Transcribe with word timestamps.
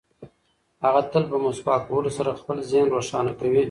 هغه 0.83 1.01
تل 1.11 1.23
په 1.31 1.37
مسواک 1.43 1.83
وهلو 1.87 2.11
سره 2.17 2.37
خپل 2.41 2.57
ذهن 2.71 2.87
روښانه 2.95 3.31
کوي. 3.39 3.59